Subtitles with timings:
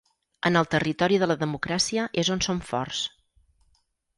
[0.49, 3.07] En el territori de la democràcia és on som forts.